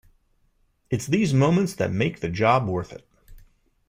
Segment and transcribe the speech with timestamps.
[0.89, 3.07] It's these moments that make the job worth it.